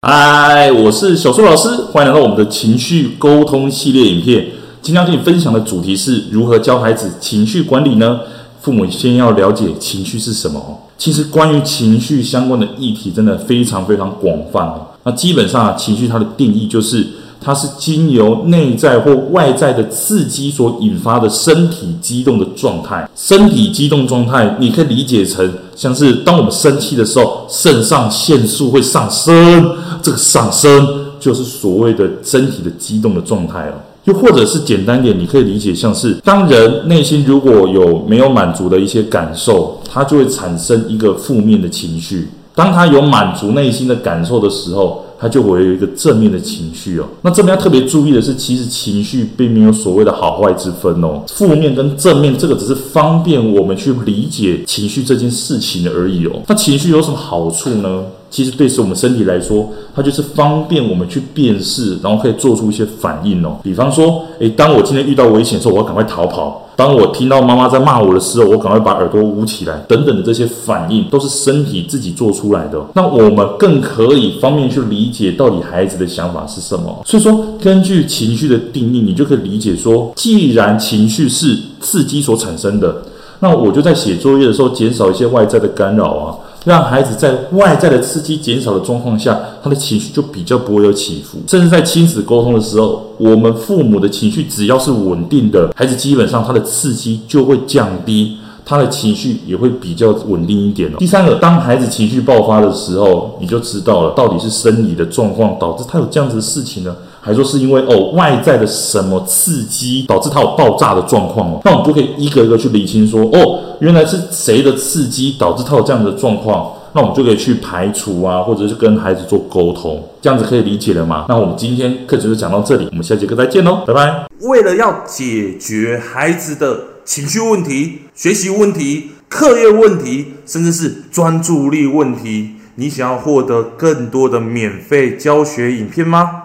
[0.00, 4.46] 嗨，我是小树老师，欢迎来到我们的情绪沟通系列影片。
[4.80, 8.20] 今天要跟你分享的主题是如何教孩子情绪管理呢？
[8.60, 10.82] 父母先要了解情绪是什么。
[10.96, 14.72] 其实关于情绪相关的议题真的非常非常广泛。
[15.02, 17.04] 那基本上啊，情绪它的定义就是。
[17.40, 23.08] 它是经由内在或外在的刺激所引发的身体激动的状态。
[23.16, 33.74] 身体激动状态，你可以理解成像是当我们生气的时候，肾上腺素会上升，这个上升就是所谓的身体的激动的状态了。
[34.04, 42.28] 又或者是简单点，你可以理解像是当人内心如果有没有满足的一些感受，它就会产生一个负面的情绪。
[42.54, 47.08] 当他有满足内心的感受的时候，他就会有一个正面的情绪哦。
[47.22, 51.22] 那这边要特别注意的是，其实情绪并没有所谓的好坏之分哦。
[51.28, 56.42] 负面跟正面，这个只是方便我们去理解情绪这件事情而已哦。
[56.46, 58.04] 那情绪有什么好处呢？
[58.30, 63.56] 其实对于我们身体来说，它就是方便我们去辨识，然后可以做出一些反应哦。
[63.62, 66.64] 比方说，诶，当我今天遇到危险的时候，我要赶快逃跑。
[66.76, 72.80] 当我听到妈妈在骂我的时候，我赶快把耳朵捂起来，等等的这些反应都是身体自己做出来的。
[72.94, 77.02] 那我们更可以方便去理解到底孩子的想法是什么。
[77.04, 83.02] 所以说，根据情绪的定义，你就可以理解说，既然情绪是刺激所产生的，
[83.40, 86.36] 那我就在写作业的时候减少一些外在的干扰啊。
[86.68, 91.38] 让孩子在外在的刺激减少的状况下，他的情绪就比较不会有起伏。
[91.46, 100.96] 甚至在亲子沟通的时候，我们父母的情绪只要是稳定的，孩子基本上他的刺激就会降低，他的情绪也会比较稳定一点哦。
[100.98, 106.94] 第三个，当孩子情绪爆发的时候，你就知道了到底是生理的状况导致他有这样子的事情呢？
[107.28, 121.26] 还说是因为哦外在的什么刺激导致他有爆炸的状况哦，那我们就可以一个一个去理清说哦，原来是谁的刺激导致他有这样的状况，那我们就可以去排除啊，或者是跟孩子做沟通，这样子可以理解了吗？
[121.28, 124.26] 那我们今天课程就讲到这里，我们下节课再见喽，拜拜。
[124.40, 136.44] 为了要解决孩子的情绪问题、学习问题、课业问题，甚至是专注力问题，你想要获得更多的免费教学影片吗？